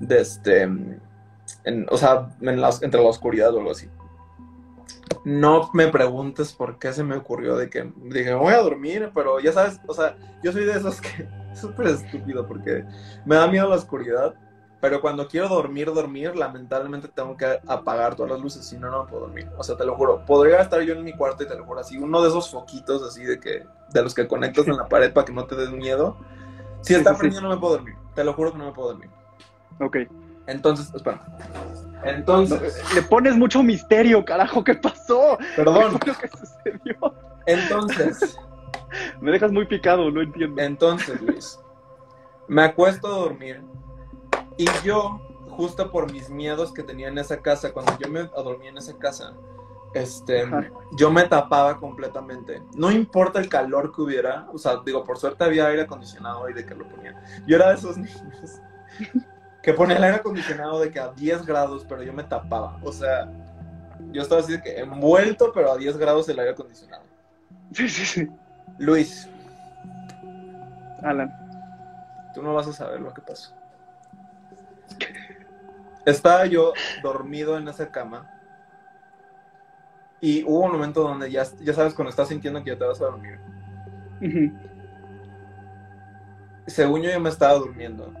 [0.00, 3.88] de este, en, o sea, en entre la oscuridad o algo así.
[5.24, 9.38] No me preguntes por qué se me ocurrió de que dije, voy a dormir, pero
[9.38, 12.84] ya sabes, o sea, yo soy de esos que es súper estúpido porque
[13.24, 14.34] me da miedo la oscuridad
[14.82, 19.06] pero cuando quiero dormir, dormir, lamentablemente tengo que apagar todas las luces, si no, no
[19.06, 19.48] puedo dormir.
[19.56, 21.78] O sea, te lo juro, podría estar yo en mi cuarto y te lo juro,
[21.78, 25.12] así, uno de esos foquitos así de que, de los que conectas en la pared
[25.12, 26.16] para que no te des miedo.
[26.80, 29.08] Si está prendido no me puedo dormir, te lo juro que no me puedo dormir.
[29.78, 29.98] Ok.
[30.48, 31.24] Entonces, espera.
[32.02, 32.82] Entonces.
[32.92, 35.38] le pones mucho misterio, carajo, ¿qué pasó?
[35.54, 35.96] Perdón.
[36.00, 37.14] ¿Qué fue lo que sucedió?
[37.46, 38.36] Entonces.
[39.20, 40.60] me dejas muy picado, no entiendo.
[40.60, 41.60] Entonces, Luis.
[42.48, 43.62] Me acuesto a dormir
[44.56, 48.70] y yo, justo por mis miedos que tenía en esa casa, cuando yo me dormía
[48.70, 49.34] en esa casa,
[49.94, 50.44] este,
[50.92, 52.62] yo me tapaba completamente.
[52.74, 56.54] No importa el calor que hubiera, o sea, digo, por suerte había aire acondicionado y
[56.54, 57.20] de que lo ponía.
[57.46, 58.60] Yo era de esos niños
[59.62, 62.78] que ponía el aire acondicionado de que a 10 grados, pero yo me tapaba.
[62.82, 63.30] O sea,
[64.10, 67.04] yo estaba así de que envuelto, pero a 10 grados el aire acondicionado.
[67.72, 68.28] Sí, sí, sí.
[68.78, 69.28] Luis.
[71.02, 71.32] Alan.
[72.34, 73.54] Tú no vas a saber lo que pasó.
[76.04, 78.28] Estaba yo dormido en esa cama.
[80.20, 83.00] Y hubo un momento donde ya, ya sabes cuando estás sintiendo que ya te vas
[83.00, 83.38] a dormir.
[86.66, 88.12] Según yo, yo me estaba durmiendo.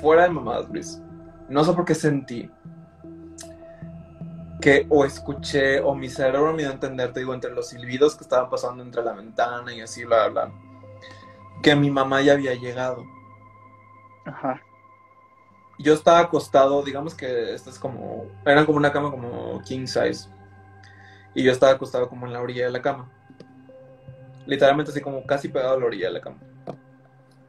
[0.00, 1.00] Fuera de mamadas, Luis.
[1.48, 2.50] No sé por qué sentí
[4.60, 8.14] que o escuché o mi cerebro me dio a entender, te digo, entre los silbidos
[8.14, 10.54] que estaban pasando entre la ventana y así, bla, bla, bla,
[11.64, 13.04] que mi mamá ya había llegado.
[14.24, 14.62] Ajá
[15.82, 20.28] yo estaba acostado, digamos que esta es como, era como una cama como king size.
[21.34, 23.10] Y yo estaba acostado como en la orilla de la cama.
[24.46, 26.38] Literalmente así como casi pegado a la orilla de la cama.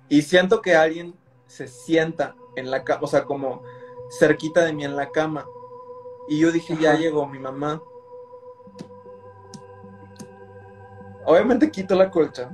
[0.10, 1.15] Y siento que alguien
[1.48, 3.63] se sienta en la cama, o sea, como
[4.19, 5.46] cerquita de mí en la cama.
[6.28, 7.82] Y yo dije, ya llegó mi mamá.
[11.26, 12.50] Obviamente quito la colcha.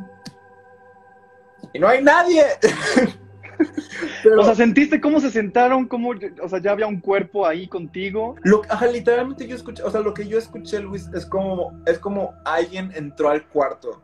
[1.73, 2.45] Y no hay nadie.
[4.37, 5.87] O sea, ¿sentiste cómo se sentaron?
[5.87, 8.35] ¿Cómo, o sea, ya había un cuerpo ahí contigo?
[8.43, 11.99] Lo, ajá, literalmente yo escuché, o sea, lo que yo escuché, Luis, es como, es
[11.99, 14.01] como alguien entró al cuarto.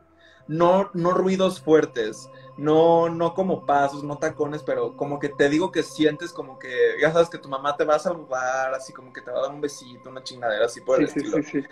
[0.47, 5.71] No, no ruidos fuertes, no, no como pasos, no tacones, pero como que te digo
[5.71, 6.69] que sientes como que,
[7.01, 9.41] ya sabes que tu mamá te va a saludar, así como que te va a
[9.43, 11.38] dar un besito, una chingadera, así por el estilo.
[11.38, 11.63] Sí, sí.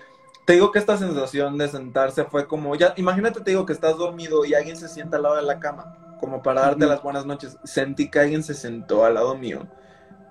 [0.46, 3.96] Te digo que esta sensación de sentarse fue como, ya, imagínate, te digo que estás
[3.96, 7.26] dormido y alguien se sienta al lado de la cama como para darte las buenas
[7.26, 9.68] noches, sentí que alguien se sentó al lado mío.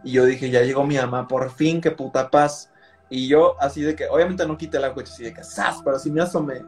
[0.02, 2.72] Y yo dije, ya llegó mi mamá, por fin, qué puta paz.
[3.10, 5.82] Y yo así de que, obviamente no quité la coche, así de que, ¡zas!
[5.84, 6.62] Pero sí me asomé.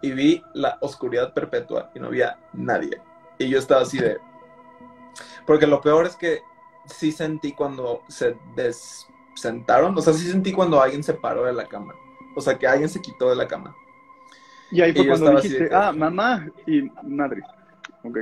[0.00, 3.02] Y vi la oscuridad perpetua y no había nadie.
[3.36, 4.16] Y yo estaba así de,
[5.44, 6.38] Porque lo peor es que
[6.84, 8.36] sí sentí cuando se
[9.34, 11.96] sentaron, o sea, sí sentí cuando alguien se paró de la cama.
[12.36, 13.74] O sea, que alguien se quitó de la cama.
[14.70, 17.42] Y ahí fue cuando dijiste, ah, mamá y madre.
[18.06, 18.18] Ok.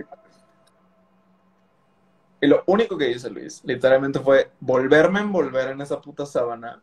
[2.41, 6.83] Y lo único que hice, Luis, literalmente fue volverme a envolver en esa puta sábana.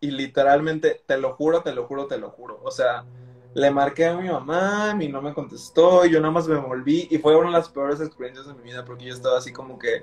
[0.00, 2.60] Y literalmente, te lo juro, te lo juro, te lo juro.
[2.64, 3.04] O sea,
[3.54, 7.06] le marqué a mi mamá, y no me contestó, y yo nada más me volví.
[7.10, 9.78] Y fue una de las peores experiencias de mi vida porque yo estaba así como
[9.78, 10.02] que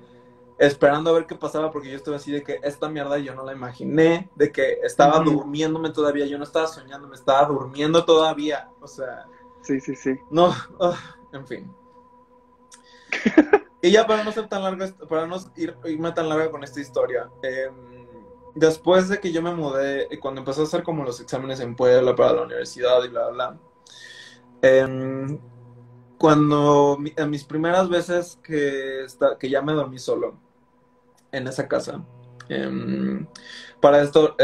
[0.57, 3.43] esperando a ver qué pasaba porque yo estuve así de que esta mierda yo no
[3.43, 8.69] la imaginé, de que estaba durmiéndome todavía, yo no estaba soñando, me estaba durmiendo todavía,
[8.79, 9.25] o sea...
[9.63, 10.15] Sí, sí, sí.
[10.29, 11.80] No, ah, en fin.
[13.81, 16.79] y ya para no ser tan largo, para no ir, irme tan larga con esta
[16.79, 18.07] historia, em,
[18.55, 22.15] después de que yo me mudé, cuando empecé a hacer como los exámenes en Puebla
[22.15, 23.59] para la universidad y bla, bla, bla,
[24.61, 25.39] em,
[26.17, 29.05] cuando en mis primeras veces que,
[29.39, 30.37] que ya me dormí solo,
[31.31, 32.03] en esa casa.
[32.49, 33.25] Em,
[33.79, 34.35] para esto,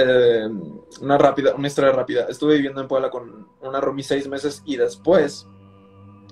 [1.02, 2.26] una rápida, una historia rápida.
[2.30, 5.48] Estuve viviendo en Puebla con una roomie seis meses y después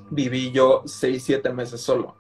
[0.09, 2.15] viví yo seis, siete meses solo.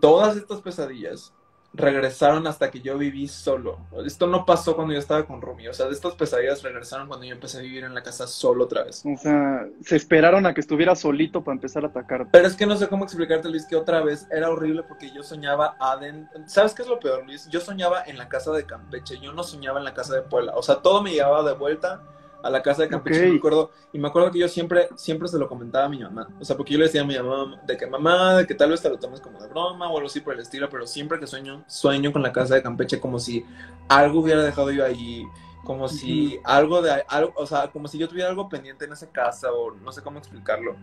[0.00, 1.32] Todas estas pesadillas
[1.74, 3.78] regresaron hasta que yo viví solo.
[4.04, 5.68] Esto no pasó cuando yo estaba con Rumi.
[5.68, 8.64] O sea, de estas pesadillas regresaron cuando yo empecé a vivir en la casa solo
[8.64, 9.02] otra vez.
[9.06, 12.28] O sea, se esperaron a que estuviera solito para empezar a atacar.
[12.30, 15.22] Pero es que no sé cómo explicarte, Luis, que otra vez era horrible porque yo
[15.22, 16.42] soñaba adentro.
[16.46, 17.48] ¿Sabes qué es lo peor, Luis?
[17.48, 19.18] Yo soñaba en la casa de Campeche.
[19.18, 20.52] Yo no soñaba en la casa de Puebla.
[20.56, 22.02] O sea, todo me llevaba de vuelta
[22.42, 25.38] a la casa de Campeche, me acuerdo, y me acuerdo que yo siempre, siempre se
[25.38, 27.76] lo comentaba a mi mamá, o sea, porque yo le decía a mi mamá de
[27.76, 30.20] que mamá, de que tal vez te lo tomes como de broma o algo así
[30.20, 33.44] por el estilo, pero siempre que sueño, sueño con la casa de Campeche como si
[33.88, 35.24] algo hubiera dejado yo ahí,
[35.64, 39.10] como si algo de, algo, o sea, como si yo tuviera algo pendiente en esa
[39.10, 40.76] casa o no sé cómo explicarlo.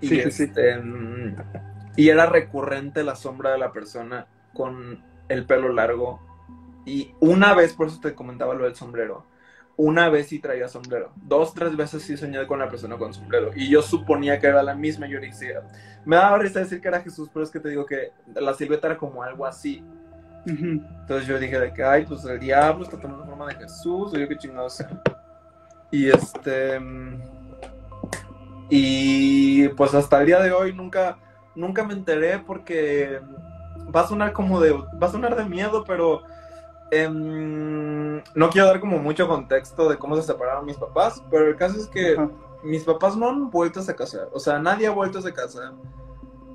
[0.00, 0.80] Y, sí, este,
[1.96, 6.20] y era recurrente la sombra de la persona con el pelo largo.
[6.86, 9.26] Y una vez, por eso te comentaba lo del sombrero,
[9.76, 11.12] una vez sí traía sombrero.
[11.16, 13.50] Dos, tres veces sí soñé con la persona con sombrero.
[13.54, 15.06] Y yo suponía que era la misma.
[15.06, 15.18] Yo
[16.04, 18.88] me daba risa decir que era Jesús, pero es que te digo que la silueta
[18.88, 19.82] era como algo así.
[20.46, 24.16] Entonces yo dije de que, ay, pues el diablo está tomando forma de Jesús, o
[24.16, 24.84] yo qué chingados
[25.90, 26.80] Y este...
[28.68, 31.18] Y pues hasta el día de hoy nunca,
[31.56, 33.20] nunca me enteré porque
[33.94, 36.22] va a sonar como de, va a sonar de miedo, pero
[36.90, 41.56] Em, no quiero dar como mucho contexto de cómo se separaron mis papás, pero el
[41.56, 42.16] caso es que
[42.62, 44.28] mis papás no han vuelto a esa casa.
[44.32, 45.72] O sea, nadie ha vuelto a esa casa.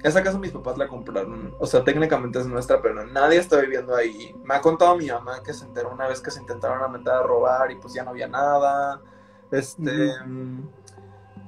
[0.03, 1.55] Esa casa mis papás la compraron.
[1.59, 4.35] O sea, técnicamente es nuestra, pero nadie está viviendo ahí.
[4.43, 7.23] Me ha contado mi mamá que se enteró una vez que se intentaron meter a
[7.23, 9.01] robar y pues ya no había nada.
[9.51, 10.11] Este.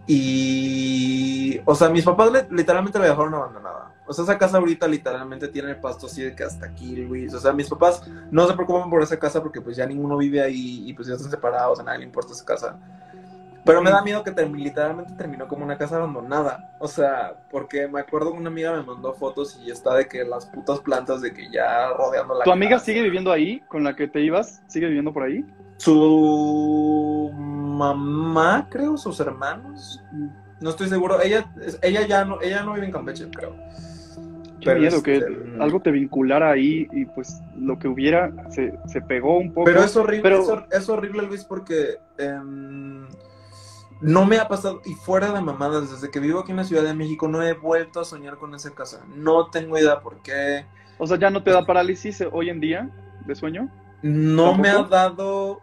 [0.07, 1.61] Y.
[1.65, 3.96] O sea, mis papás literalmente la dejaron abandonada.
[4.07, 7.33] O sea, esa casa ahorita literalmente tiene el pasto así de que hasta aquí, Luis.
[7.33, 10.41] O sea, mis papás no se preocupan por esa casa porque pues ya ninguno vive
[10.41, 12.77] ahí y pues ya están separados, a nadie le importa esa casa.
[13.67, 16.73] Pero me da miedo que literalmente terminó como una casa abandonada.
[16.79, 20.23] O sea, porque me acuerdo que una amiga me mandó fotos y está de que
[20.23, 23.93] las putas plantas de que ya rodeando la ¿Tu amiga sigue viviendo ahí con la
[23.93, 24.61] que te ibas?
[24.67, 25.45] ¿Sigue viviendo por ahí?
[25.75, 30.01] Su mamá, creo, sus hermanos.
[30.61, 31.21] No estoy seguro.
[31.21, 31.45] Ella,
[31.81, 33.53] ella ya no, ella no vive en Campeche, creo.
[34.73, 35.23] Qué miedo que
[35.59, 39.65] algo te vinculara ahí y pues lo que hubiera se, se pegó un poco.
[39.65, 40.39] Pero es horrible,
[40.71, 43.07] es, horrible Luis, porque em,
[44.01, 46.83] no me ha pasado, y fuera de mamadas, desde que vivo aquí en la Ciudad
[46.83, 49.05] de México no he vuelto a soñar con esa casa.
[49.15, 50.65] No tengo idea por qué.
[50.97, 52.89] O sea, ¿ya no te da parálisis hoy en día
[53.25, 53.69] de sueño?
[54.01, 55.61] No me ha dado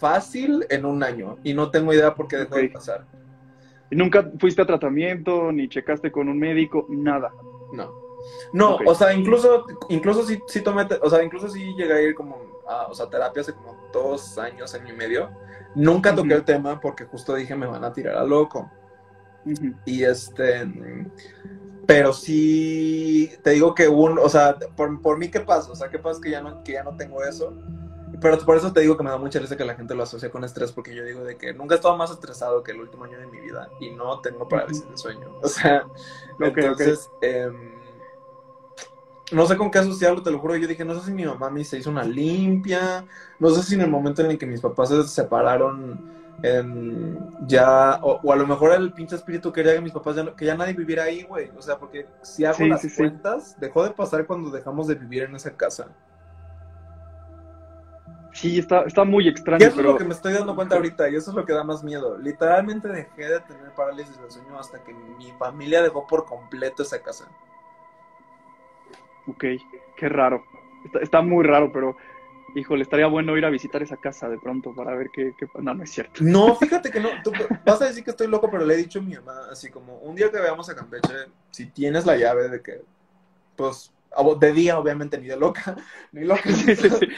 [0.00, 3.04] fácil en un año y no tengo idea por qué dejó de pasar.
[3.90, 7.30] ¿Y nunca fuiste a tratamiento, ni checaste con un médico, nada?
[7.72, 8.02] No.
[8.52, 12.14] No, o sea, incluso, incluso sí, sí tomé, o sea, incluso sí llegué a ir
[12.14, 12.36] como
[12.68, 15.30] a, o sea, terapia hace como dos años, año y medio.
[15.74, 18.70] Nunca toqué el tema porque justo dije me van a tirar a loco.
[19.84, 20.70] Y este,
[21.86, 25.72] pero sí, te digo que un, o sea, por, por mí, ¿qué pasa?
[25.72, 27.52] O sea, ¿qué pasa que ya no, que ya no tengo eso?
[28.22, 30.30] Pero por eso te digo que me da mucha risa que la gente lo asocia
[30.30, 33.04] con estrés, porque yo digo de que nunca he estado más estresado que el último
[33.04, 35.28] año de mi vida y no tengo parálisis de sueño.
[35.42, 35.84] O sea,
[36.38, 37.72] entonces, em,
[39.32, 40.56] no sé con qué asociarlo, te lo juro.
[40.56, 43.04] Yo dije, no sé si mi mamá me se hizo una limpia,
[43.40, 46.00] no sé si en el momento en el que mis papás se separaron,
[46.42, 50.44] em, ya, o, a lo mejor el pinche espíritu quería que mis papás ya, que
[50.44, 51.50] ya nadie viviera ahí, güey.
[51.56, 55.34] O sea, porque si hago las cuentas, dejó de pasar cuando dejamos de vivir en
[55.34, 55.88] esa casa.
[58.42, 59.64] Sí, está, está muy extraño.
[59.64, 61.52] Y eso es lo que me estoy dando cuenta ahorita, y eso es lo que
[61.52, 62.18] da más miedo.
[62.18, 67.00] Literalmente dejé de tener parálisis del sueño hasta que mi familia dejó por completo esa
[67.00, 67.28] casa.
[69.28, 69.44] Ok,
[69.96, 70.42] qué raro.
[70.84, 71.96] Está, está muy raro, pero
[72.56, 75.46] híjole, estaría bueno ir a visitar esa casa de pronto para ver qué, qué...
[75.60, 76.24] No, no es cierto.
[76.24, 77.10] No, fíjate que no.
[77.22, 77.30] Tú
[77.64, 79.98] vas a decir que estoy loco, pero le he dicho a mi mamá, así como,
[79.98, 81.14] un día que veamos a Campeche,
[81.52, 82.82] si tienes la llave de que,
[83.54, 83.92] pues,
[84.38, 85.76] de día, obviamente, ni de loca,
[86.12, 86.42] ni loca.
[86.44, 87.08] Sí, sí, sí.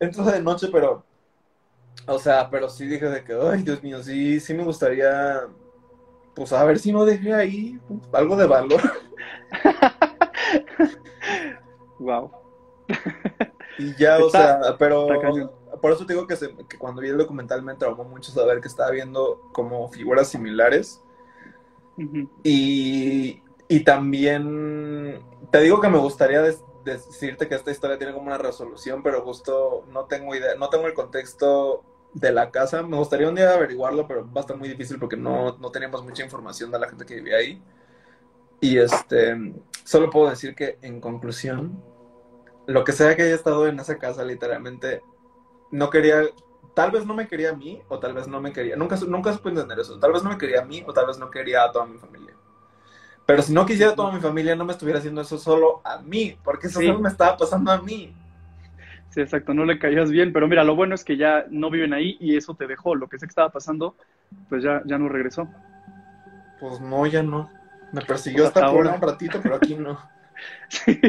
[0.00, 1.04] Entro de noche, pero,
[2.06, 5.42] o sea, pero sí dije de que, ay, Dios mío, sí, sí me gustaría,
[6.34, 7.80] pues, a ver si no dejé ahí
[8.12, 8.80] algo de valor.
[11.98, 12.30] wow.
[13.78, 15.08] Y ya, o sea, pero
[15.80, 16.36] por eso te digo que,
[16.78, 21.02] cuando vi el documental me traumó mucho saber que estaba viendo como figuras similares.
[22.42, 23.42] y,
[23.84, 26.42] también te digo que me gustaría
[26.84, 30.86] decirte que esta historia tiene como una resolución, pero justo no tengo idea, no tengo
[30.86, 32.82] el contexto de la casa.
[32.82, 36.04] Me gustaría un día averiguarlo, pero va a estar muy difícil porque no, no teníamos
[36.04, 37.62] mucha información de la gente que vivía ahí.
[38.60, 39.36] Y este,
[39.84, 41.82] solo puedo decir que en conclusión,
[42.66, 45.02] lo que sea que haya estado en esa casa, literalmente,
[45.70, 46.22] no quería,
[46.74, 49.34] tal vez no me quería a mí, o tal vez no me quería, nunca, nunca
[49.34, 51.64] supe entender eso, tal vez no me quería a mí, o tal vez no quería
[51.64, 52.23] a toda mi familia.
[53.26, 56.36] Pero si no quisiera toda mi familia, no me estuviera haciendo eso solo a mí,
[56.44, 58.14] porque eso solo me estaba pasando a mí.
[59.10, 61.94] Sí, exacto, no le caías bien, pero mira, lo bueno es que ya no viven
[61.94, 63.94] ahí y eso te dejó, lo que sé que estaba pasando,
[64.48, 65.48] pues ya, ya no regresó.
[66.60, 67.48] Pues no, ya no.
[67.92, 69.98] Me persiguió pues hasta, por un ratito, pero aquí no.
[70.68, 71.00] sí.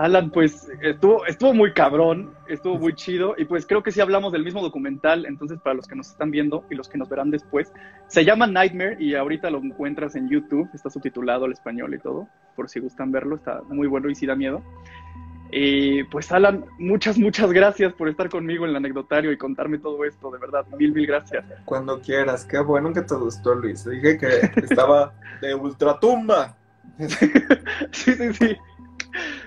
[0.00, 4.32] Alan, pues estuvo, estuvo muy cabrón, estuvo muy chido y pues creo que sí hablamos
[4.32, 7.30] del mismo documental, entonces para los que nos están viendo y los que nos verán
[7.30, 7.70] después,
[8.06, 12.28] se llama Nightmare y ahorita lo encuentras en YouTube, está subtitulado al español y todo,
[12.56, 14.62] por si gustan verlo, está muy bueno y sí da miedo.
[15.52, 20.02] Y pues Alan, muchas, muchas gracias por estar conmigo en el anecdotario y contarme todo
[20.06, 21.44] esto, de verdad, mil, mil gracias.
[21.66, 26.56] Cuando quieras, qué bueno que te gustó Luis, dije que estaba de ultratumba.
[27.90, 28.56] sí, sí, sí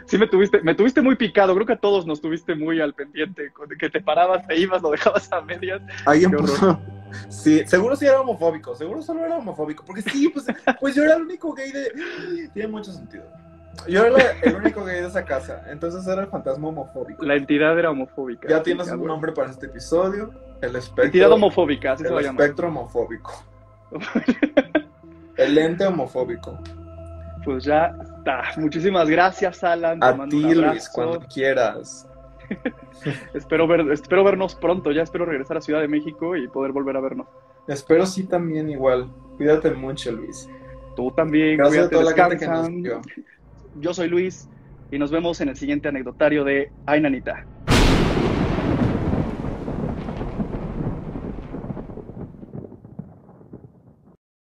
[0.06, 2.94] sí me tuviste, me tuviste muy picado, creo que a todos nos tuviste muy al
[2.94, 5.82] pendiente, que te parabas, te ibas, lo dejabas a medias.
[6.06, 6.80] Ahí empezó.
[7.30, 10.46] Sí, seguro sí era homofóbico, seguro solo era homofóbico, porque sí, pues,
[10.80, 11.92] pues yo era el único gay de...
[12.54, 13.24] Tiene mucho sentido.
[13.88, 17.24] Yo era el único gay de esa casa, entonces era el fantasma homofóbico.
[17.24, 18.48] La entidad era homofóbica.
[18.48, 20.32] Ya tienes un nombre para este episodio,
[20.62, 21.06] el espectro...
[21.06, 22.42] Entidad homofóbica, así se va a llamar.
[22.42, 23.44] El espectro homofóbico.
[25.38, 26.58] el ente homofóbico.
[27.44, 27.94] Pues ya
[28.58, 30.04] Muchísimas gracias, Alan.
[30.04, 32.08] A ti, Luis, cuando quieras.
[33.34, 34.92] espero, ver, espero vernos pronto.
[34.92, 37.28] Ya espero regresar a Ciudad de México y poder volver a vernos.
[37.68, 39.10] Espero sí también igual.
[39.38, 40.50] Cuídate mucho, Luis.
[40.96, 41.58] Tú también.
[41.58, 42.70] Gracias a toda la gente que nos
[43.80, 44.50] Yo soy Luis
[44.92, 47.46] y nos vemos en el siguiente anecdotario de Ay, Nanita.